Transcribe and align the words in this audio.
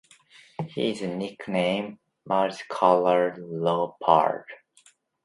He 0.69 0.89
is 0.89 1.03
nicknamed 1.03 1.99
"Multicoloured 2.25 3.37
Leopard". 3.37 4.45